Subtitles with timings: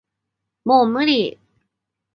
[0.65, 1.39] もう無理